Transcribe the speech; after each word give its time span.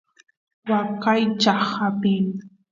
waqaychaq 0.69 1.65
apin 1.87 2.25